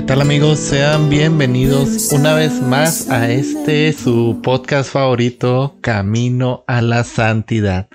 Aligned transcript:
¿Qué 0.00 0.06
tal 0.06 0.22
amigos? 0.22 0.58
Sean 0.58 1.10
bienvenidos 1.10 2.10
una 2.10 2.32
vez 2.32 2.62
más 2.62 3.10
a 3.10 3.30
este 3.30 3.92
su 3.92 4.40
podcast 4.42 4.90
favorito, 4.90 5.76
Camino 5.82 6.64
a 6.66 6.80
la 6.80 7.04
Santidad. 7.04 7.90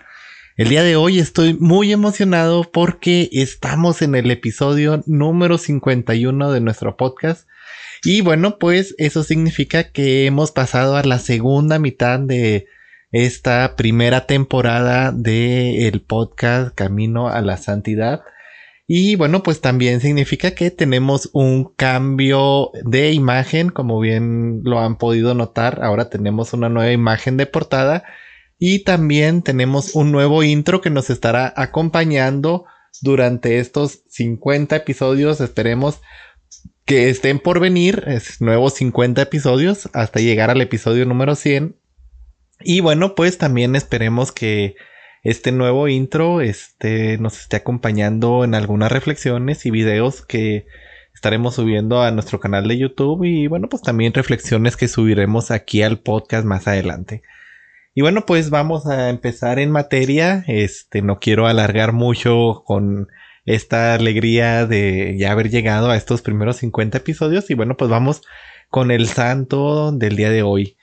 El 0.55 0.69
día 0.69 0.83
de 0.83 0.97
hoy 0.97 1.17
estoy 1.17 1.55
muy 1.55 1.91
emocionado 1.91 2.63
porque 2.71 3.27
estamos 3.31 4.03
en 4.03 4.13
el 4.13 4.29
episodio 4.29 5.01
número 5.07 5.57
51 5.57 6.51
de 6.51 6.61
nuestro 6.61 6.95
podcast. 6.95 7.47
Y 8.03 8.21
bueno, 8.21 8.59
pues 8.59 8.93
eso 8.99 9.23
significa 9.23 9.89
que 9.89 10.27
hemos 10.27 10.51
pasado 10.51 10.97
a 10.97 11.03
la 11.03 11.17
segunda 11.17 11.79
mitad 11.79 12.19
de 12.19 12.67
esta 13.11 13.75
primera 13.75 14.27
temporada 14.27 15.11
del 15.11 16.01
podcast 16.01 16.75
Camino 16.75 17.29
a 17.29 17.41
la 17.41 17.57
Santidad. 17.57 18.21
Y 18.87 19.15
bueno, 19.15 19.41
pues 19.41 19.61
también 19.61 19.99
significa 19.99 20.51
que 20.51 20.69
tenemos 20.69 21.29
un 21.33 21.73
cambio 21.75 22.71
de 22.83 23.11
imagen, 23.11 23.69
como 23.69 23.99
bien 23.99 24.61
lo 24.63 24.79
han 24.79 24.97
podido 24.97 25.33
notar. 25.33 25.83
Ahora 25.83 26.09
tenemos 26.09 26.53
una 26.53 26.69
nueva 26.69 26.91
imagen 26.91 27.35
de 27.35 27.47
portada 27.47 28.03
y 28.59 28.83
también 28.83 29.41
tenemos 29.41 29.95
un 29.95 30.11
nuevo 30.11 30.43
intro 30.43 30.81
que 30.81 30.91
nos 30.91 31.09
estará 31.09 31.51
acompañando 31.57 32.65
durante 33.01 33.59
estos 33.59 34.03
50 34.09 34.75
episodios. 34.75 35.41
Esperemos 35.41 35.99
que 36.85 37.09
estén 37.09 37.39
por 37.39 37.59
venir, 37.59 38.03
es 38.05 38.39
nuevos 38.39 38.75
50 38.75 39.19
episodios 39.23 39.89
hasta 39.93 40.19
llegar 40.19 40.51
al 40.51 40.61
episodio 40.61 41.07
número 41.07 41.33
100. 41.33 41.75
Y 42.61 42.81
bueno, 42.81 43.15
pues 43.15 43.39
también 43.39 43.75
esperemos 43.75 44.31
que 44.31 44.75
este 45.25 45.51
nuevo 45.51 45.87
intro 45.87 46.39
este, 46.39 47.17
nos 47.17 47.41
esté 47.41 47.57
acompañando 47.57 48.43
en 48.43 48.53
algunas 48.53 48.91
reflexiones 48.91 49.65
y 49.65 49.71
videos 49.71 50.23
que 50.23 50.67
estaremos 51.15 51.55
subiendo 51.55 52.03
a 52.03 52.11
nuestro 52.11 52.39
canal 52.39 52.67
de 52.67 52.77
YouTube 52.77 53.23
y 53.23 53.47
bueno, 53.47 53.67
pues 53.67 53.81
también 53.81 54.13
reflexiones 54.13 54.77
que 54.77 54.87
subiremos 54.87 55.49
aquí 55.49 55.81
al 55.81 55.97
podcast 55.97 56.45
más 56.45 56.67
adelante. 56.67 57.23
Y 57.95 58.01
bueno, 58.01 58.27
pues 58.27 58.51
vamos 58.51 58.85
a 58.85 59.09
empezar 59.09 59.57
en 59.57 59.71
materia. 59.71 60.43
Este, 60.47 61.01
no 61.01 61.17
quiero 61.17 61.47
alargar 61.47 61.91
mucho 61.91 62.61
con 62.63 63.07
esta 63.45 63.95
alegría 63.95 64.67
de 64.67 65.15
ya 65.17 65.31
haber 65.31 65.49
llegado 65.49 65.89
a 65.89 65.97
estos 65.97 66.21
primeros 66.21 66.57
50 66.57 66.99
episodios 66.99 67.49
y 67.49 67.55
bueno, 67.55 67.77
pues 67.77 67.89
vamos 67.89 68.21
con 68.69 68.91
el 68.91 69.07
santo 69.07 69.91
del 69.91 70.17
día 70.17 70.29
de 70.29 70.43
hoy. 70.43 70.74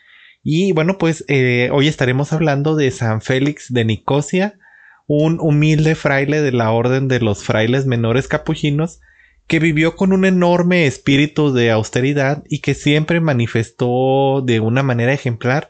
Y 0.42 0.72
bueno, 0.72 0.98
pues 0.98 1.24
eh, 1.28 1.70
hoy 1.72 1.86
estaremos 1.86 2.32
hablando 2.32 2.74
de 2.74 2.90
San 2.90 3.20
Félix 3.20 3.72
de 3.72 3.84
Nicosia, 3.84 4.58
un 5.06 5.38
humilde 5.40 5.94
fraile 5.94 6.42
de 6.42 6.52
la 6.52 6.72
orden 6.72 7.06
de 7.06 7.20
los 7.20 7.44
frailes 7.44 7.86
menores 7.86 8.26
capuchinos, 8.26 9.00
que 9.46 9.60
vivió 9.60 9.94
con 9.94 10.12
un 10.12 10.24
enorme 10.24 10.86
espíritu 10.86 11.52
de 11.52 11.70
austeridad 11.70 12.42
y 12.48 12.60
que 12.60 12.74
siempre 12.74 13.20
manifestó 13.20 14.42
de 14.44 14.60
una 14.60 14.82
manera 14.82 15.12
ejemplar 15.12 15.68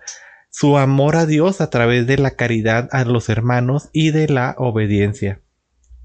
su 0.51 0.79
amor 0.79 1.17
a 1.17 1.27
Dios 1.27 1.61
a 1.61 1.71
través 1.71 2.07
de 2.07 2.19
la 2.19 2.33
caridad 2.33 2.89
a 2.93 3.05
los 3.05 3.29
hermanos 3.29 3.89
y 3.93 4.11
de 4.11 4.29
la 4.29 4.55
obediencia. 4.59 5.41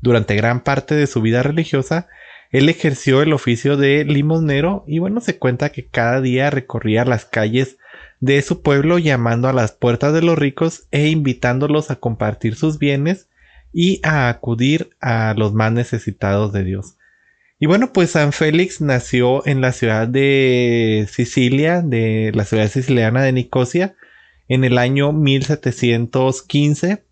Durante 0.01 0.35
gran 0.35 0.61
parte 0.61 0.95
de 0.95 1.07
su 1.07 1.21
vida 1.21 1.43
religiosa, 1.43 2.07
él 2.51 2.69
ejerció 2.69 3.21
el 3.21 3.33
oficio 3.33 3.77
de 3.77 4.05
limosnero 4.05 4.83
y 4.87 4.99
bueno, 4.99 5.21
se 5.21 5.37
cuenta 5.37 5.69
que 5.69 5.87
cada 5.87 6.21
día 6.21 6.49
recorría 6.49 7.03
las 7.03 7.25
calles 7.25 7.77
de 8.19 8.41
su 8.41 8.61
pueblo 8.61 8.97
llamando 8.97 9.47
a 9.47 9.53
las 9.53 9.71
puertas 9.71 10.13
de 10.13 10.21
los 10.21 10.37
ricos 10.37 10.87
e 10.91 11.07
invitándolos 11.07 11.91
a 11.91 11.97
compartir 11.97 12.55
sus 12.55 12.79
bienes 12.79 13.29
y 13.73 13.99
a 14.03 14.29
acudir 14.29 14.89
a 14.99 15.33
los 15.37 15.53
más 15.53 15.71
necesitados 15.71 16.53
de 16.53 16.63
Dios. 16.63 16.97
Y 17.59 17.65
bueno, 17.65 17.91
pues 17.91 18.11
San 18.11 18.33
Félix 18.33 18.81
nació 18.81 19.45
en 19.47 19.61
la 19.61 19.71
ciudad 19.71 20.07
de 20.07 21.07
Sicilia, 21.11 21.81
de 21.81 22.31
la 22.35 22.45
ciudad 22.45 22.69
siciliana 22.69 23.23
de 23.23 23.31
Nicosia, 23.33 23.95
en 24.47 24.63
el 24.63 24.77
año 24.77 25.11
1715, 25.11 27.03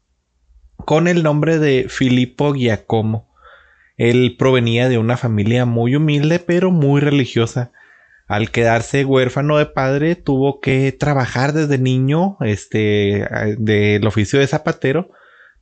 con 0.77 1.07
el 1.07 1.23
nombre 1.23 1.57
de 1.57 1.87
Filippo 1.89 2.53
Giacomo. 2.53 3.27
Él 3.97 4.35
provenía 4.37 4.87
de 4.87 4.99
una 4.99 5.17
familia 5.17 5.65
muy 5.65 5.95
humilde 5.95 6.39
pero 6.39 6.69
muy 6.69 7.01
religiosa. 7.01 7.71
Al 8.27 8.49
quedarse 8.49 9.05
huérfano 9.05 9.57
de 9.57 9.67
padre, 9.67 10.15
tuvo 10.15 10.59
que 10.59 10.91
trabajar 10.91 11.53
desde 11.53 11.77
niño, 11.77 12.37
este, 12.41 13.27
del 13.57 14.05
oficio 14.07 14.39
de 14.39 14.47
zapatero, 14.47 15.11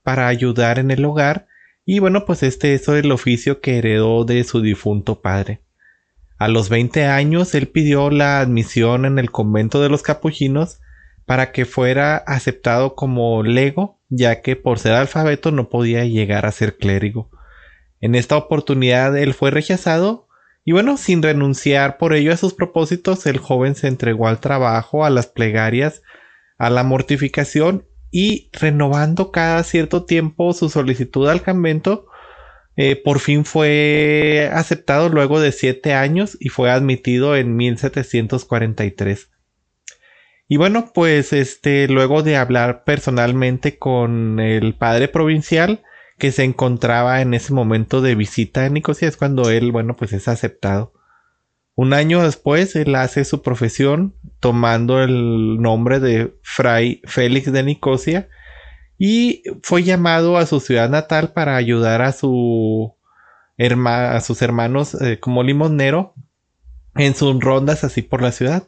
para 0.01 0.28
ayudar 0.28 0.79
en 0.79 0.91
el 0.91 1.03
hogar. 1.03 1.47
Y 1.85 2.00
bueno, 2.00 2.25
pues 2.25 2.41
este 2.44 2.73
es 2.73 2.88
el 2.88 3.12
oficio 3.12 3.59
que 3.59 3.78
heredó 3.78 4.23
de 4.23 4.44
su 4.46 4.62
difunto 4.62 5.22
padre. 5.22 5.62
A 6.38 6.47
los 6.47 6.69
20 6.69 7.06
años, 7.06 7.53
él 7.56 7.68
pidió 7.68 8.09
la 8.09 8.40
admisión 8.40 9.06
en 9.06 9.19
el 9.19 9.31
convento 9.31 9.81
de 9.81 9.90
los 9.90 10.02
capuchinos 10.02 10.79
para 11.25 11.52
que 11.52 11.66
fuera 11.66 12.18
aceptado 12.18 12.96
como 12.96 13.44
lego, 13.44 14.00
ya 14.09 14.41
que 14.41 14.56
por 14.56 14.79
ser 14.79 14.94
alfabeto 14.94 15.52
no 15.52 15.69
podía 15.69 16.06
llegar 16.06 16.46
a 16.46 16.52
ser 16.52 16.78
clérigo. 16.78 17.29
En 18.02 18.16
esta 18.16 18.35
oportunidad 18.35 19.18
él 19.18 19.34
fue 19.34 19.52
rechazado, 19.52 20.22
y 20.66 20.72
bueno, 20.72 20.97
sin 20.97 21.22
renunciar 21.22 21.97
por 21.97 22.13
ello 22.13 22.31
a 22.31 22.38
sus 22.38 22.53
propósitos, 22.53 23.25
el 23.25 23.38
joven 23.38 23.75
se 23.75 23.88
entregó 23.88 24.28
al 24.28 24.40
trabajo, 24.40 25.03
a 25.06 25.09
las 25.09 25.28
plegarias, 25.28 26.01
a 26.57 26.69
la 26.69 26.84
mortificación 26.84 27.85
y 28.12 28.50
renovando 28.53 29.31
cada 29.31 29.63
cierto 29.63 30.06
tiempo 30.06 30.53
su 30.53 30.69
solicitud 30.69 31.28
al 31.28 31.41
convento, 31.41 32.07
eh, 32.75 32.96
por 32.96 33.19
fin 33.19 33.46
fue 33.46 34.50
aceptado 34.53 35.09
luego 35.09 35.40
de 35.40 35.52
siete 35.52 35.94
años 35.94 36.38
y 36.40 36.50
fue 36.50 36.72
admitido 36.72 37.35
en 37.35 37.56
1743. 37.56 39.29
Y 40.47 40.57
bueno, 40.57 40.91
pues 40.94 41.34
este, 41.34 41.88
luego 41.88 42.23
de 42.23 42.38
hablar 42.38 42.84
personalmente 42.84 43.78
con 43.78 44.40
el 44.40 44.75
padre 44.75 45.07
provincial, 45.07 45.84
que 46.18 46.31
se 46.31 46.44
encontraba 46.44 47.22
en 47.22 47.34
ese 47.34 47.53
momento 47.53 48.01
de 48.01 48.16
visita 48.16 48.66
en 48.66 48.74
Nicosia 48.74 49.07
es 49.07 49.18
cuando 49.18 49.50
él, 49.50 49.72
bueno, 49.72 49.96
pues 49.96 50.13
es 50.13 50.28
aceptado. 50.28 50.94
Un 51.75 51.94
año 51.94 52.24
después, 52.24 52.75
él 52.75 52.96
hace 52.96 53.25
su 53.25 53.41
profesión 53.41 54.16
tomando 54.40 55.02
el 55.02 55.59
nombre 55.59 56.00
de 56.00 56.35
Fray 56.44 57.02
Félix 57.06 57.52
de 57.52 57.63
Nicosia 57.63 58.29
y 58.97 59.44
fue 59.63 59.84
llamado 59.84 60.38
a 60.38 60.46
su 60.46 60.59
ciudad 60.59 60.90
natal 60.90 61.34
para 61.34 61.56
ayudar 61.56 62.03
a, 62.03 62.12
su 62.12 62.96
a 63.57 64.22
sus 64.22 64.41
hermanos 64.41 64.96
eh, 65.02 65.19
como 65.19 65.41
limonero 65.41 66.13
en 66.96 67.16
sus 67.16 67.40
rondas 67.40 67.84
así 67.84 68.03
por 68.03 68.22
la 68.22 68.31
ciudad. 68.31 68.68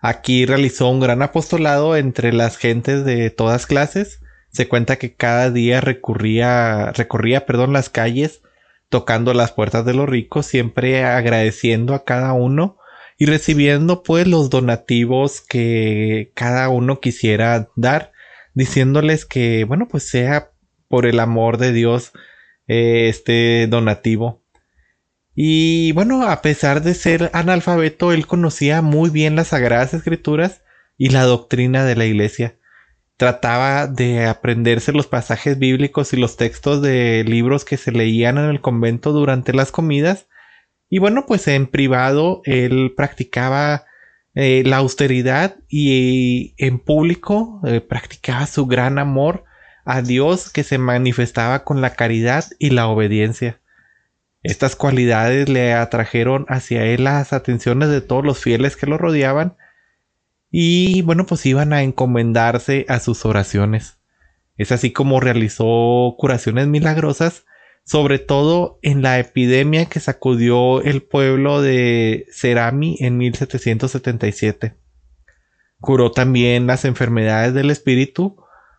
Aquí 0.00 0.46
realizó 0.46 0.88
un 0.88 1.00
gran 1.00 1.20
apostolado 1.22 1.96
entre 1.96 2.32
las 2.32 2.56
gentes 2.56 3.04
de 3.04 3.30
todas 3.30 3.66
clases 3.66 4.20
se 4.52 4.68
cuenta 4.68 4.96
que 4.96 5.14
cada 5.14 5.50
día 5.50 5.80
recurría, 5.80 6.92
recorría 6.92 7.46
perdón, 7.46 7.72
las 7.72 7.88
calles 7.88 8.42
tocando 8.88 9.34
las 9.34 9.52
puertas 9.52 9.84
de 9.84 9.94
los 9.94 10.08
ricos, 10.08 10.46
siempre 10.46 11.04
agradeciendo 11.04 11.94
a 11.94 12.04
cada 12.04 12.32
uno 12.32 12.78
y 13.16 13.26
recibiendo 13.26 14.02
pues 14.02 14.26
los 14.26 14.50
donativos 14.50 15.40
que 15.40 16.32
cada 16.34 16.68
uno 16.68 17.00
quisiera 17.00 17.68
dar, 17.76 18.12
diciéndoles 18.54 19.24
que 19.26 19.64
bueno 19.64 19.86
pues 19.88 20.08
sea 20.08 20.50
por 20.88 21.06
el 21.06 21.20
amor 21.20 21.58
de 21.58 21.72
Dios 21.72 22.12
eh, 22.66 23.08
este 23.08 23.68
donativo. 23.68 24.42
Y 25.36 25.92
bueno, 25.92 26.28
a 26.28 26.42
pesar 26.42 26.82
de 26.82 26.94
ser 26.94 27.30
analfabeto, 27.32 28.12
él 28.12 28.26
conocía 28.26 28.82
muy 28.82 29.10
bien 29.10 29.36
las 29.36 29.48
sagradas 29.48 29.94
escrituras 29.94 30.62
y 30.98 31.10
la 31.10 31.22
doctrina 31.22 31.84
de 31.84 31.94
la 31.94 32.04
iglesia 32.04 32.59
trataba 33.20 33.86
de 33.86 34.24
aprenderse 34.24 34.92
los 34.92 35.06
pasajes 35.06 35.58
bíblicos 35.58 36.14
y 36.14 36.16
los 36.16 36.38
textos 36.38 36.80
de 36.80 37.22
libros 37.22 37.66
que 37.66 37.76
se 37.76 37.92
leían 37.92 38.38
en 38.38 38.46
el 38.46 38.62
convento 38.62 39.12
durante 39.12 39.52
las 39.52 39.70
comidas. 39.70 40.26
Y 40.88 41.00
bueno, 41.00 41.26
pues 41.26 41.46
en 41.46 41.66
privado 41.66 42.40
él 42.46 42.94
practicaba 42.96 43.84
eh, 44.34 44.62
la 44.64 44.78
austeridad 44.78 45.56
y 45.68 46.54
en 46.56 46.78
público 46.78 47.60
eh, 47.66 47.82
practicaba 47.82 48.46
su 48.46 48.64
gran 48.64 48.98
amor 48.98 49.44
a 49.84 50.00
Dios 50.00 50.48
que 50.48 50.64
se 50.64 50.78
manifestaba 50.78 51.62
con 51.62 51.82
la 51.82 51.90
caridad 51.90 52.46
y 52.58 52.70
la 52.70 52.88
obediencia. 52.88 53.60
Estas 54.42 54.76
cualidades 54.76 55.50
le 55.50 55.74
atrajeron 55.74 56.46
hacia 56.48 56.86
él 56.86 57.04
las 57.04 57.34
atenciones 57.34 57.90
de 57.90 58.00
todos 58.00 58.24
los 58.24 58.38
fieles 58.38 58.78
que 58.78 58.86
lo 58.86 58.96
rodeaban 58.96 59.58
y 60.50 61.02
bueno, 61.02 61.26
pues 61.26 61.46
iban 61.46 61.72
a 61.72 61.82
encomendarse 61.82 62.84
a 62.88 62.98
sus 63.00 63.24
oraciones. 63.24 63.98
Es 64.56 64.72
así 64.72 64.92
como 64.92 65.20
realizó 65.20 66.14
curaciones 66.18 66.66
milagrosas, 66.66 67.44
sobre 67.84 68.18
todo 68.18 68.78
en 68.82 69.02
la 69.02 69.18
epidemia 69.18 69.86
que 69.86 70.00
sacudió 70.00 70.82
el 70.82 71.02
pueblo 71.02 71.62
de 71.62 72.26
Cerami 72.32 72.96
en 73.00 73.16
1777. 73.16 74.74
Curó 75.80 76.12
también 76.12 76.66
las 76.66 76.84
enfermedades 76.84 77.54
del 77.54 77.70
espíritu, 77.70 78.36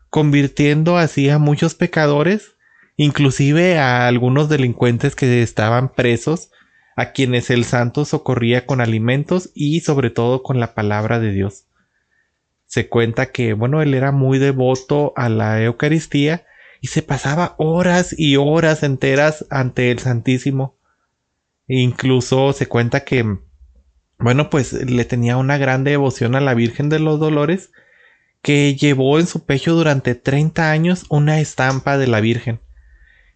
convirtiendo 0.10 0.98
así 0.98 1.30
a 1.30 1.40
muchos 1.40 1.74
pecadores, 1.74 2.56
inclusive 2.96 3.80
a 3.80 4.08
algunos 4.08 4.50
delincuentes 4.50 5.16
que 5.16 5.42
estaban 5.42 5.94
presos, 5.94 6.52
a 6.96 7.12
quienes 7.12 7.50
el 7.50 7.66
santo 7.66 8.06
socorría 8.06 8.66
con 8.66 8.82
alimentos 8.82 9.52
y 9.54 9.82
sobre 9.82 10.10
todo 10.10 10.44
con 10.44 10.60
la 10.60 10.74
palabra 10.74 11.20
de 11.20 11.32
Dios. 11.32 11.66
Se 12.68 12.88
cuenta 12.88 13.32
que, 13.32 13.54
bueno, 13.54 13.82
él 13.82 13.94
era 13.94 14.12
muy 14.12 14.40
devoto 14.40 15.14
a 15.16 15.30
la 15.30 15.62
Eucaristía 15.62 16.46
y 16.80 16.88
se 16.88 17.02
pasaba 17.02 17.56
horas 17.58 18.16
y 18.18 18.38
horas 18.38 18.84
enteras 18.84 19.46
ante 19.50 19.92
el 19.92 20.00
Santísimo. 20.00 20.78
E 21.68 21.80
incluso 21.80 22.54
se 22.54 22.68
cuenta 22.68 23.04
que, 23.04 23.38
bueno, 24.18 24.50
pues 24.50 24.74
le 24.74 25.06
tenía 25.06 25.38
una 25.38 25.58
gran 25.58 25.84
devoción 25.84 26.36
a 26.36 26.42
la 26.42 26.54
Virgen 26.54 26.90
de 26.90 27.00
los 27.00 27.20
Dolores 27.20 27.72
que 28.42 28.76
llevó 28.76 29.20
en 29.20 29.28
su 29.28 29.46
pecho 29.46 29.74
durante 29.76 30.16
30 30.16 30.72
años 30.72 31.06
una 31.10 31.40
estampa 31.40 31.98
de 31.98 32.08
la 32.08 32.22
Virgen. 32.22 32.60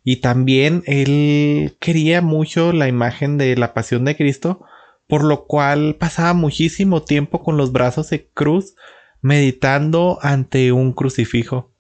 Y 0.08 0.18
también 0.18 0.84
él 0.86 1.76
quería 1.80 2.22
mucho 2.22 2.72
la 2.72 2.88
imagen 2.88 3.40
de 3.40 3.58
la 3.58 3.74
Pasión 3.74 4.06
de 4.06 4.16
Cristo, 4.16 4.64
por 5.08 5.24
lo 5.24 5.48
cual 5.48 5.96
pasaba 6.00 6.34
muchísimo 6.34 7.02
tiempo 7.02 7.44
con 7.44 7.58
los 7.58 7.72
brazos 7.72 8.12
de 8.12 8.28
cruz 8.28 8.76
meditando 9.22 10.20
ante 10.22 10.72
un 10.72 10.94
crucifijo. 10.94 11.74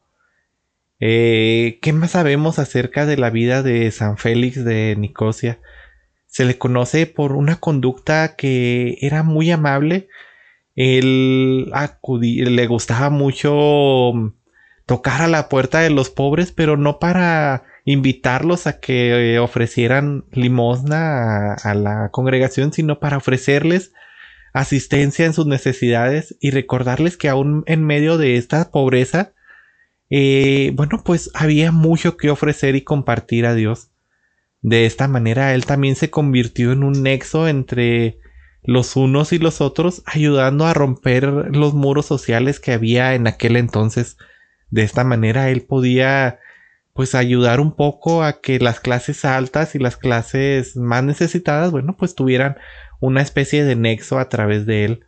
Eh, 0.99 1.77
¿Qué 1.83 1.93
más 1.93 2.11
sabemos 2.11 2.57
acerca 2.57 3.05
de 3.05 3.17
la 3.17 3.29
vida 3.29 3.61
de 3.61 3.91
San 3.91 4.17
Félix 4.17 4.65
de 4.65 4.95
Nicosia? 4.97 5.59
Se 6.25 6.45
le 6.45 6.57
conoce 6.57 7.05
por 7.05 7.33
una 7.33 7.57
conducta 7.57 8.35
que 8.35 8.97
era 9.01 9.21
muy 9.21 9.51
amable. 9.51 10.09
Él 10.73 11.71
le 11.71 12.67
gustaba 12.67 13.11
mucho 13.11 14.33
tocar 14.87 15.21
a 15.21 15.27
la 15.27 15.47
puerta 15.47 15.81
de 15.81 15.91
los 15.91 16.09
pobres, 16.09 16.51
pero 16.51 16.75
no 16.75 16.97
para 16.97 17.65
invitarlos 17.85 18.65
a 18.67 18.79
que 18.79 19.39
ofrecieran 19.39 20.25
limosna 20.31 21.53
a 21.53 21.73
la 21.75 22.09
congregación, 22.11 22.73
sino 22.73 22.99
para 22.99 23.17
ofrecerles 23.17 23.93
asistencia 24.53 25.25
en 25.25 25.33
sus 25.33 25.45
necesidades 25.45 26.35
y 26.39 26.49
recordarles 26.49 27.15
que 27.15 27.29
aún 27.29 27.63
en 27.67 27.85
medio 27.85 28.17
de 28.17 28.37
esta 28.37 28.71
pobreza, 28.71 29.33
eh, 30.09 30.71
bueno, 30.75 31.03
pues 31.05 31.29
había 31.33 31.71
mucho 31.71 32.17
que 32.17 32.29
ofrecer 32.31 32.75
y 32.75 32.81
compartir 32.81 33.45
a 33.45 33.53
Dios. 33.53 33.91
De 34.61 34.87
esta 34.87 35.07
manera, 35.07 35.53
él 35.53 35.65
también 35.65 35.95
se 35.95 36.09
convirtió 36.09 36.71
en 36.71 36.83
un 36.83 37.03
nexo 37.03 37.47
entre 37.47 38.17
los 38.63 38.95
unos 38.95 39.31
y 39.31 39.37
los 39.37 39.61
otros, 39.61 40.01
ayudando 40.07 40.65
a 40.65 40.73
romper 40.73 41.25
los 41.25 41.75
muros 41.75 42.07
sociales 42.07 42.59
que 42.59 42.71
había 42.71 43.13
en 43.13 43.27
aquel 43.27 43.57
entonces. 43.57 44.17
De 44.71 44.81
esta 44.81 45.03
manera, 45.03 45.49
él 45.49 45.61
podía 45.61 46.39
pues 46.95 47.13
ayudar 47.13 47.59
un 47.59 47.75
poco 47.75 48.23
a 48.23 48.39
que 48.39 48.57
las 48.57 48.79
clases 48.79 49.25
altas 49.25 49.75
y 49.75 49.79
las 49.79 49.97
clases 49.97 50.77
más 50.77 51.03
necesitadas, 51.03 51.69
bueno, 51.71 51.97
pues 51.97 52.15
tuvieran 52.15 52.55
una 53.01 53.21
especie 53.21 53.65
de 53.65 53.75
nexo 53.75 54.17
a 54.17 54.29
través 54.29 54.65
de 54.65 54.85
él. 54.85 55.05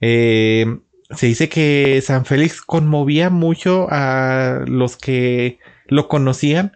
Eh, 0.00 0.80
se 1.10 1.26
dice 1.28 1.48
que 1.48 2.02
San 2.04 2.24
Félix 2.24 2.60
conmovía 2.60 3.30
mucho 3.30 3.86
a 3.88 4.64
los 4.66 4.96
que 4.96 5.60
lo 5.86 6.08
conocían, 6.08 6.72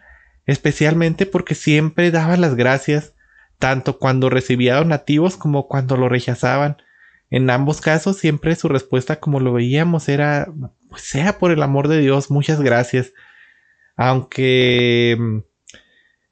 especialmente 0.47 1.27
porque 1.27 1.57
siempre 1.57 2.13
daba 2.13 2.37
las 2.37 2.55
gracias, 2.55 3.15
tanto 3.59 3.99
cuando 3.99 4.31
recibía 4.31 4.77
donativos 4.77 5.37
como 5.37 5.67
cuando 5.67 5.97
lo 5.97 6.09
rechazaban. 6.09 6.77
En 7.31 7.51
ambos 7.51 7.81
casos, 7.81 8.19
siempre 8.19 8.55
su 8.55 8.69
respuesta, 8.69 9.19
como 9.19 9.41
lo 9.41 9.53
veíamos, 9.53 10.09
era, 10.09 10.47
pues 10.89 11.03
sea 11.03 11.37
por 11.41 11.51
el 11.51 11.65
amor 11.65 11.89
de 11.89 11.99
Dios, 11.99 12.31
muchas 12.31 12.61
gracias. 12.61 13.13
Aunque 13.97 15.43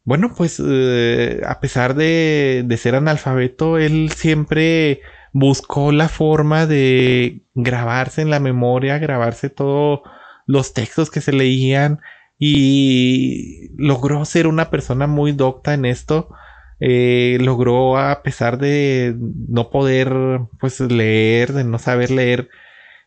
bueno, 0.08 0.32
pues 0.34 0.58
eh, 0.66 1.42
a 1.46 1.60
pesar 1.60 1.94
de, 1.94 2.66
ser 2.78 2.94
analfabeto, 2.94 3.76
él 3.76 4.10
siempre 4.16 5.02
buscó 5.34 5.92
la 5.92 6.08
forma 6.08 6.64
de 6.64 7.42
grabarse 7.54 8.22
en 8.22 8.30
la 8.30 8.40
memoria, 8.40 8.96
grabarse 8.98 9.50
todos 9.50 10.00
los 10.46 10.72
textos 10.72 11.10
que 11.10 11.20
se 11.20 11.32
leían 11.32 12.00
y 12.38 13.68
logró 13.76 14.24
ser 14.24 14.46
una 14.46 14.70
persona 14.70 15.06
muy 15.06 15.32
docta 15.32 15.74
en 15.74 15.84
esto. 15.84 16.30
Eh, 16.80 17.36
logró, 17.42 17.98
a 17.98 18.22
pesar 18.22 18.56
de 18.56 19.14
no 19.18 19.68
poder 19.68 20.40
pues 20.58 20.80
leer, 20.80 21.52
de 21.52 21.64
no 21.64 21.78
saber 21.78 22.10
leer, 22.10 22.48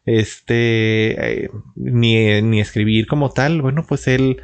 este, 0.05 1.43
eh, 1.43 1.49
ni, 1.75 2.41
ni 2.41 2.59
escribir 2.59 3.07
como 3.07 3.31
tal, 3.31 3.61
bueno, 3.61 3.85
pues 3.87 4.07
él 4.07 4.41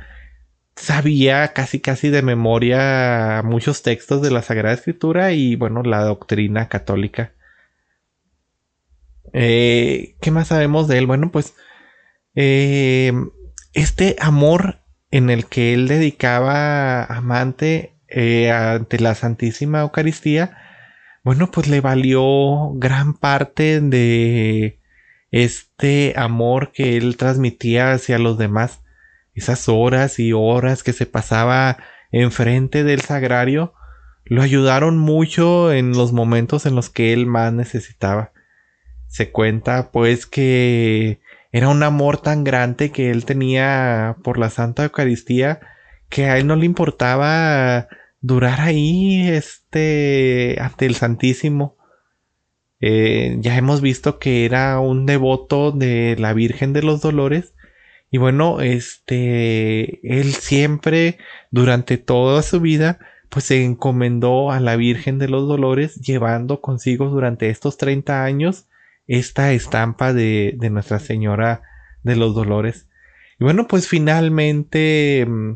sabía 0.76 1.54
casi 1.54 1.80
casi 1.80 2.10
de 2.10 2.22
memoria 2.22 3.42
muchos 3.44 3.82
textos 3.82 4.22
de 4.22 4.32
la 4.32 4.44
Sagrada 4.44 4.76
Escritura 4.76 5.32
y 5.32 5.56
bueno, 5.56 5.84
la 5.84 6.02
doctrina 6.04 6.70
católica. 6.70 7.34
Eh, 9.34 10.16
¿Qué 10.22 10.32
más 10.32 10.50
sabemos 10.50 10.88
de 10.88 11.00
él? 11.00 11.08
Bueno, 11.08 11.32
pues 11.32 11.56
eh, 12.36 13.12
este 13.74 14.16
amor 14.20 14.80
en 15.12 15.30
el 15.30 15.48
que 15.48 15.74
él 15.74 15.88
dedicaba 15.88 17.04
amante 17.04 17.94
ante 18.52 19.00
la 19.00 19.16
Santísima 19.16 19.82
Eucaristía, 19.82 20.58
bueno, 21.24 21.52
pues 21.52 21.68
le 21.68 21.82
valió 21.82 22.72
gran 22.76 23.14
parte 23.14 23.82
de 23.82 24.77
este 25.32 26.14
amor 26.16 26.72
que 26.72 26.98
él 26.98 27.18
transmitía 27.18 27.92
hacia 27.92 28.20
los 28.20 28.38
demás 28.38 28.82
esas 29.38 29.70
horas 29.70 30.18
y 30.20 30.34
horas 30.34 30.84
que 30.84 30.94
se 30.94 31.06
pasaba 31.06 31.78
enfrente 32.12 32.84
del 32.84 33.02
sagrario 33.02 33.74
lo 34.26 34.42
ayudaron 34.42 34.98
mucho 34.98 35.72
en 35.72 35.92
los 35.92 36.12
momentos 36.12 36.66
en 36.66 36.76
los 36.76 36.90
que 36.90 37.14
él 37.14 37.28
más 37.28 37.54
necesitaba. 37.54 38.34
Se 39.08 39.32
cuenta 39.32 39.92
pues 39.92 40.26
que 40.26 41.22
era 41.52 41.70
un 41.70 41.84
amor 41.84 42.18
tan 42.18 42.44
grande 42.44 42.92
que 42.92 43.10
él 43.10 43.26
tenía 43.26 44.18
por 44.24 44.38
la 44.38 44.50
Santa 44.50 44.84
Eucaristía 44.84 45.62
que 46.10 46.26
a 46.26 46.38
él 46.38 46.48
no 46.48 46.56
le 46.56 46.66
importaba 46.66 47.88
durar 48.22 48.60
ahí 48.60 49.28
este 49.30 50.58
ante 50.60 50.88
el 50.88 50.96
Santísimo. 50.96 51.77
Eh, 52.80 53.38
ya 53.40 53.58
hemos 53.58 53.82
visto 53.82 54.20
que 54.20 54.46
era 54.46 54.80
un 54.80 55.06
devoto 55.06 55.72
de 55.72 56.16
la 56.20 56.34
Virgen 56.34 56.74
de 56.74 56.84
los 56.84 57.02
Dolores 57.02 57.54
y 58.10 58.18
bueno, 58.18 58.62
este, 58.62 60.00
él 60.20 60.34
siempre, 60.34 61.18
durante 61.52 61.98
toda 61.98 62.42
su 62.42 62.62
vida, 62.62 63.00
pues 63.30 63.46
se 63.46 63.64
encomendó 63.64 64.52
a 64.52 64.60
la 64.60 64.78
Virgen 64.78 65.20
de 65.20 65.28
los 65.28 65.48
Dolores, 65.48 65.96
llevando 65.96 66.62
consigo 66.62 67.08
durante 67.10 67.50
estos 67.50 67.78
30 67.78 68.24
años 68.24 68.68
esta 69.08 69.52
estampa 69.52 70.14
de, 70.14 70.56
de 70.58 70.70
Nuestra 70.70 71.00
Señora 71.00 71.62
de 72.04 72.16
los 72.16 72.34
Dolores. 72.34 72.88
Y 73.40 73.44
bueno, 73.44 73.68
pues 73.68 73.88
finalmente 73.88 75.26
mm, 75.28 75.52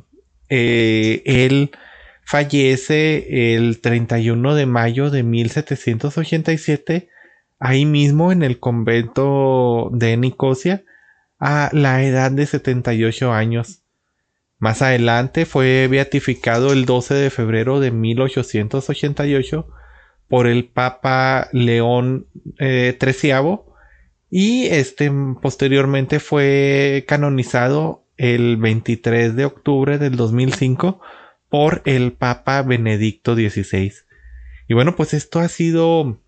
eh, 0.49 1.21
él 1.25 1.71
fallece 2.31 3.55
el 3.55 3.81
31 3.81 4.55
de 4.55 4.65
mayo 4.65 5.09
de 5.09 5.21
1787, 5.21 7.09
ahí 7.59 7.85
mismo 7.85 8.31
en 8.31 8.41
el 8.41 8.57
convento 8.57 9.89
de 9.91 10.15
Nicosia, 10.15 10.85
a 11.41 11.69
la 11.73 12.05
edad 12.05 12.31
de 12.31 12.45
78 12.45 13.33
años. 13.33 13.81
Más 14.59 14.81
adelante 14.81 15.45
fue 15.45 15.89
beatificado 15.91 16.71
el 16.71 16.85
12 16.85 17.15
de 17.15 17.29
febrero 17.31 17.81
de 17.81 17.91
1888 17.91 19.67
por 20.29 20.47
el 20.47 20.69
Papa 20.69 21.50
León 21.51 22.27
XIII 22.59 23.33
eh, 23.33 23.57
y 24.29 24.67
este 24.67 25.11
posteriormente 25.41 26.21
fue 26.21 27.03
canonizado 27.09 28.05
el 28.15 28.55
23 28.55 29.35
de 29.35 29.43
octubre 29.43 29.97
del 29.97 30.15
2005 30.15 31.01
por 31.51 31.81
el 31.84 32.13
Papa 32.13 32.62
Benedicto 32.62 33.36
XVI. 33.36 33.93
Y 34.70 34.74
bueno, 34.74 34.96
pues 34.96 35.13
esto 35.13 35.41
ha 35.41 35.50
sido 35.50 36.22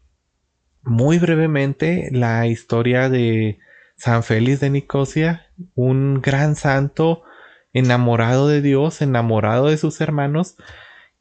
muy 0.83 1.17
brevemente 1.17 2.09
la 2.11 2.45
historia 2.45 3.09
de 3.09 3.57
San 3.95 4.23
Félix 4.23 4.59
de 4.59 4.69
Nicosia, 4.69 5.47
un 5.75 6.21
gran 6.21 6.57
santo 6.57 7.23
enamorado 7.71 8.49
de 8.49 8.61
Dios, 8.61 9.01
enamorado 9.01 9.67
de 9.67 9.77
sus 9.77 10.01
hermanos, 10.01 10.57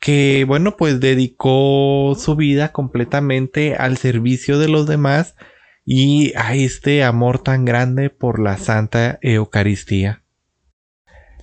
que 0.01 0.45
bueno, 0.49 0.77
pues 0.77 0.99
dedicó 0.99 2.17
su 2.19 2.35
vida 2.35 2.73
completamente 2.73 3.77
al 3.77 3.99
servicio 3.99 4.59
de 4.59 4.67
los 4.67 4.89
demás 4.89 5.37
y 5.85 6.33
a 6.35 6.57
este 6.57 7.05
amor 7.05 7.41
tan 7.41 7.65
grande 7.65 8.11
por 8.11 8.41
la 8.41 8.59
Santa 8.59 9.21
Eucaristía. 9.23 10.22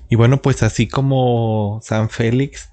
Y 0.09 0.15
bueno, 0.15 0.41
pues 0.41 0.63
así 0.63 0.87
como 0.87 1.79
San 1.83 2.09
Félix, 2.09 2.69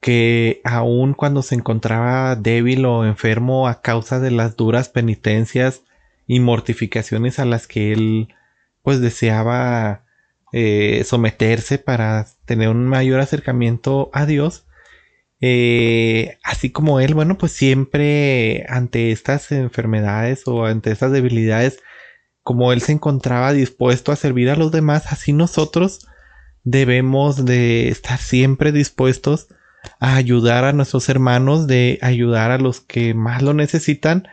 que 0.00 0.60
aun 0.64 1.14
cuando 1.14 1.42
se 1.42 1.54
encontraba 1.54 2.34
débil 2.36 2.84
o 2.84 3.06
enfermo 3.06 3.68
a 3.68 3.80
causa 3.80 4.18
de 4.18 4.30
las 4.30 4.56
duras 4.56 4.88
penitencias 4.88 5.82
y 6.26 6.40
mortificaciones 6.40 7.38
a 7.38 7.44
las 7.44 7.66
que 7.66 7.92
él 7.92 8.34
pues 8.82 9.00
deseaba 9.00 10.04
eh, 10.52 11.04
someterse 11.06 11.78
para 11.78 12.26
tener 12.44 12.70
un 12.70 12.86
mayor 12.86 13.20
acercamiento 13.20 14.10
a 14.12 14.26
Dios, 14.26 14.66
eh, 15.40 16.38
así 16.42 16.70
como 16.70 17.00
él, 17.00 17.14
bueno, 17.14 17.38
pues 17.38 17.52
siempre 17.52 18.66
ante 18.68 19.12
estas 19.12 19.52
enfermedades 19.52 20.42
o 20.46 20.66
ante 20.66 20.90
estas 20.90 21.12
debilidades, 21.12 21.80
como 22.42 22.72
él 22.72 22.80
se 22.80 22.92
encontraba 22.92 23.52
dispuesto 23.52 24.12
a 24.12 24.16
servir 24.16 24.50
a 24.50 24.56
los 24.56 24.72
demás, 24.72 25.12
así 25.12 25.32
nosotros 25.32 26.08
debemos 26.64 27.44
de 27.44 27.88
estar 27.88 28.18
siempre 28.18 28.72
dispuestos 28.72 29.48
a 29.98 30.16
ayudar 30.16 30.64
a 30.64 30.72
nuestros 30.72 31.08
hermanos, 31.08 31.66
de 31.66 31.98
ayudar 32.02 32.50
a 32.50 32.58
los 32.58 32.80
que 32.80 33.14
más 33.14 33.42
lo 33.42 33.54
necesitan 33.54 34.28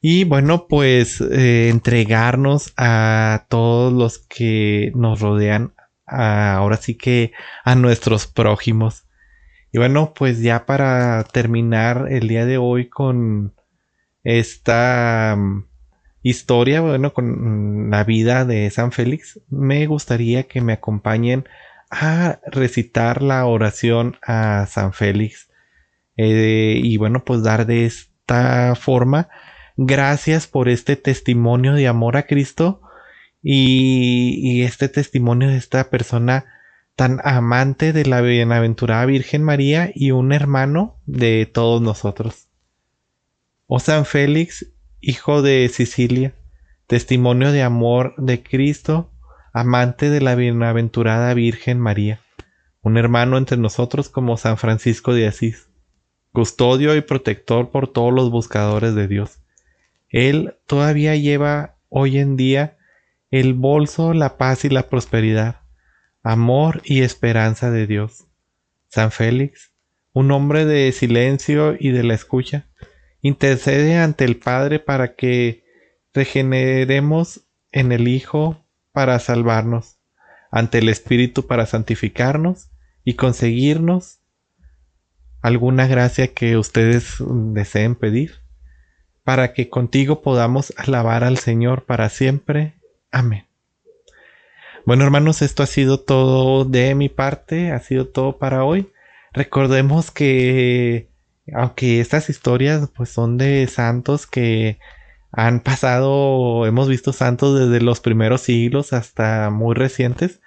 y 0.00 0.24
bueno, 0.24 0.66
pues 0.66 1.20
eh, 1.20 1.68
entregarnos 1.68 2.72
a 2.76 3.46
todos 3.50 3.92
los 3.92 4.18
que 4.18 4.92
nos 4.94 5.20
rodean, 5.20 5.74
ahora 6.06 6.78
sí 6.78 6.94
que 6.96 7.32
a 7.64 7.74
nuestros 7.74 8.26
prójimos. 8.26 9.06
Y 9.72 9.78
bueno, 9.78 10.14
pues 10.14 10.40
ya 10.40 10.64
para 10.64 11.22
terminar 11.24 12.06
el 12.10 12.28
día 12.28 12.46
de 12.46 12.56
hoy 12.56 12.88
con 12.88 13.54
esta 14.24 15.36
mm, 15.38 15.66
historia, 16.22 16.80
bueno, 16.80 17.12
con 17.12 17.90
la 17.90 18.04
vida 18.04 18.44
de 18.44 18.70
San 18.70 18.92
Félix, 18.92 19.40
me 19.48 19.86
gustaría 19.86 20.44
que 20.44 20.60
me 20.60 20.72
acompañen 20.72 21.46
a 21.90 22.40
recitar 22.46 23.22
la 23.22 23.44
oración 23.46 24.16
a 24.22 24.66
San 24.66 24.92
Félix. 24.92 25.48
Eh, 26.16 26.80
y 26.82 26.96
bueno, 26.96 27.24
pues 27.24 27.42
dar 27.42 27.66
de 27.66 27.86
esta 27.86 28.74
forma 28.74 29.28
gracias 29.76 30.46
por 30.46 30.68
este 30.68 30.96
testimonio 30.96 31.72
de 31.74 31.88
amor 31.88 32.16
a 32.16 32.26
Cristo 32.26 32.82
y, 33.42 34.62
este 34.62 34.88
testimonio 34.88 35.48
de 35.48 35.56
esta 35.56 35.88
persona 35.88 36.44
tan 36.96 37.20
amante 37.24 37.94
de 37.94 38.04
la 38.04 38.20
bienaventurada 38.20 39.06
Virgen 39.06 39.42
María 39.42 39.90
y 39.94 40.10
un 40.10 40.32
hermano 40.32 40.98
de 41.06 41.46
todos 41.46 41.80
nosotros. 41.80 42.48
Oh 43.66 43.80
San 43.80 44.04
Félix, 44.04 44.66
hijo 45.00 45.42
de 45.42 45.68
Sicilia, 45.68 46.34
testimonio 46.86 47.52
de 47.52 47.62
amor 47.62 48.14
de 48.18 48.42
Cristo, 48.42 49.10
amante 49.52 50.10
de 50.10 50.20
la 50.20 50.34
bienaventurada 50.34 51.32
Virgen 51.34 51.78
María, 51.78 52.20
un 52.82 52.96
hermano 52.96 53.38
entre 53.38 53.56
nosotros 53.56 54.08
como 54.08 54.36
San 54.36 54.58
Francisco 54.58 55.14
de 55.14 55.26
Asís, 55.26 55.68
custodio 56.32 56.94
y 56.96 57.00
protector 57.00 57.70
por 57.70 57.88
todos 57.88 58.12
los 58.12 58.30
buscadores 58.30 58.94
de 58.94 59.08
Dios. 59.08 59.40
Él 60.08 60.56
todavía 60.66 61.16
lleva 61.16 61.76
hoy 61.88 62.18
en 62.18 62.36
día 62.36 62.76
el 63.30 63.54
bolso, 63.54 64.12
la 64.12 64.36
paz 64.36 64.64
y 64.64 64.68
la 64.68 64.88
prosperidad, 64.88 65.60
amor 66.22 66.82
y 66.84 67.02
esperanza 67.02 67.70
de 67.70 67.86
Dios. 67.86 68.26
San 68.88 69.12
Félix, 69.12 69.72
un 70.12 70.32
hombre 70.32 70.64
de 70.64 70.90
silencio 70.92 71.76
y 71.78 71.90
de 71.90 72.02
la 72.02 72.14
escucha, 72.14 72.66
intercede 73.22 73.98
ante 73.98 74.24
el 74.24 74.36
Padre 74.36 74.78
para 74.78 75.14
que 75.14 75.64
regeneremos 76.12 77.42
en 77.72 77.92
el 77.92 78.08
Hijo 78.08 78.64
para 78.92 79.18
salvarnos, 79.18 79.98
ante 80.50 80.78
el 80.78 80.88
Espíritu 80.88 81.46
para 81.46 81.66
santificarnos 81.66 82.70
y 83.04 83.14
conseguirnos 83.14 84.20
alguna 85.42 85.86
gracia 85.86 86.34
que 86.34 86.56
ustedes 86.56 87.16
deseen 87.18 87.94
pedir, 87.94 88.40
para 89.24 89.52
que 89.52 89.68
contigo 89.68 90.22
podamos 90.22 90.72
alabar 90.76 91.24
al 91.24 91.38
Señor 91.38 91.84
para 91.84 92.08
siempre. 92.08 92.74
Amén. 93.10 93.46
Bueno 94.86 95.04
hermanos, 95.04 95.42
esto 95.42 95.62
ha 95.62 95.66
sido 95.66 96.00
todo 96.00 96.64
de 96.64 96.94
mi 96.94 97.08
parte, 97.08 97.70
ha 97.70 97.80
sido 97.80 98.08
todo 98.08 98.38
para 98.38 98.64
hoy. 98.64 98.90
Recordemos 99.32 100.10
que 100.10 101.09
aunque 101.54 102.00
estas 102.00 102.28
historias 102.30 102.88
pues 102.94 103.10
son 103.10 103.38
de 103.38 103.66
santos 103.66 104.26
que 104.26 104.78
han 105.32 105.60
pasado, 105.60 106.66
hemos 106.66 106.88
visto 106.88 107.12
santos 107.12 107.58
desde 107.58 107.84
los 107.84 108.00
primeros 108.00 108.42
siglos 108.42 108.92
hasta 108.92 109.50
muy 109.50 109.74
recientes. 109.74 110.40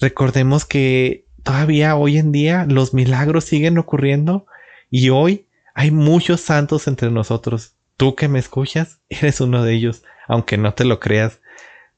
Recordemos 0.00 0.64
que 0.64 1.26
todavía 1.42 1.96
hoy 1.96 2.18
en 2.18 2.32
día 2.32 2.64
los 2.68 2.94
milagros 2.94 3.44
siguen 3.44 3.78
ocurriendo 3.78 4.46
y 4.90 5.10
hoy 5.10 5.46
hay 5.74 5.90
muchos 5.90 6.40
santos 6.40 6.88
entre 6.88 7.10
nosotros. 7.10 7.74
Tú 7.96 8.14
que 8.14 8.28
me 8.28 8.38
escuchas, 8.38 9.00
eres 9.08 9.40
uno 9.40 9.62
de 9.62 9.74
ellos, 9.74 10.02
aunque 10.26 10.56
no 10.56 10.74
te 10.74 10.84
lo 10.84 11.00
creas. 11.00 11.40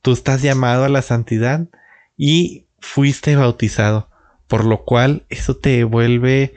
Tú 0.03 0.13
estás 0.13 0.43
llamado 0.43 0.85
a 0.85 0.89
la 0.89 1.03
santidad 1.03 1.69
y 2.17 2.67
fuiste 2.81 3.37
bautizado, 3.37 4.09
por 4.49 4.65
lo 4.65 4.85
cual 4.85 5.25
eso 5.29 5.57
te 5.57 5.85
vuelve 5.85 6.55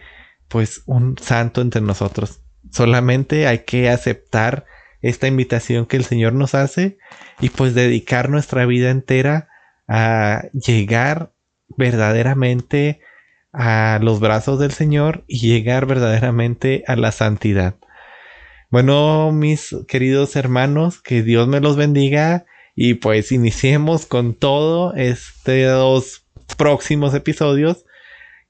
pues 0.53 0.83
un 0.85 1.17
santo 1.17 1.61
entre 1.61 1.81
nosotros. 1.81 2.41
Solamente 2.69 3.47
hay 3.47 3.63
que 3.65 3.89
aceptar 3.89 4.65
esta 5.01 5.27
invitación 5.27 5.87
que 5.87 5.97
el 5.97 6.05
Señor 6.05 6.33
nos 6.33 6.53
hace 6.53 6.99
y 7.41 7.49
pues 7.49 7.73
dedicar 7.73 8.29
nuestra 8.29 8.67
vida 8.67 8.91
entera 8.91 9.49
a 9.87 10.43
llegar 10.53 11.31
verdaderamente 11.75 13.01
a 13.51 13.97
los 14.03 14.19
brazos 14.19 14.59
del 14.59 14.71
Señor 14.71 15.23
y 15.25 15.39
llegar 15.39 15.87
verdaderamente 15.87 16.83
a 16.85 16.95
la 16.97 17.11
santidad. 17.11 17.73
Bueno, 18.69 19.31
mis 19.31 19.75
queridos 19.87 20.35
hermanos, 20.35 21.01
que 21.01 21.23
Dios 21.23 21.47
me 21.47 21.61
los 21.61 21.77
bendiga 21.77 22.45
y 22.75 22.93
pues 22.93 23.31
iniciemos 23.31 24.05
con 24.05 24.35
todo 24.35 24.93
estos 24.93 26.27
próximos 26.57 27.15
episodios 27.15 27.85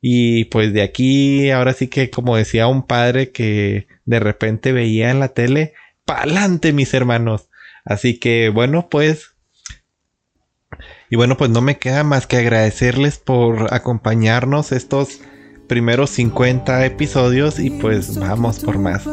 y 0.06 0.44
pues 0.46 0.74
de 0.74 0.82
aquí 0.82 1.50
ahora 1.50 1.72
sí 1.72 1.88
que 1.88 2.10
como 2.10 2.36
decía 2.36 2.68
un 2.68 2.86
padre 2.86 3.32
que 3.32 3.88
de 4.04 4.20
repente 4.20 4.74
veía 4.74 5.10
en 5.10 5.22
la 5.22 5.30
tele 5.30 5.76
pa'lante, 6.04 6.74
mis 6.74 6.94
hermanos. 6.94 7.48
Así 7.86 8.20
que 8.20 8.50
bueno, 8.50 8.90
pues. 8.90 9.38
Y 11.10 11.16
bueno, 11.16 11.38
pues 11.38 11.52
no 11.52 11.62
me 11.62 11.78
queda 11.78 12.04
más 12.04 12.28
que 12.28 12.36
agradecerles 12.36 13.18
por 13.18 13.74
acompañarnos 13.74 14.74
estos 14.74 15.22
primeros 15.70 16.10
50 16.10 16.86
episodios 16.86 17.58
y 17.58 17.70
pues 17.70 18.18
vamos 18.18 18.60
por 18.60 18.80
más. 18.80 19.08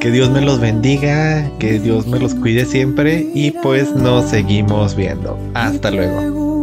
Que 0.00 0.10
Dios 0.10 0.30
me 0.30 0.40
los 0.40 0.60
bendiga, 0.60 1.52
que 1.60 1.78
Dios 1.78 2.08
me 2.08 2.18
los 2.18 2.34
cuide 2.34 2.64
siempre 2.64 3.24
y 3.32 3.52
pues 3.52 3.94
nos 3.94 4.28
seguimos 4.28 4.96
viendo. 4.96 5.38
Hasta 5.54 5.92
luego. 5.92 6.55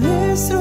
La 0.00 0.59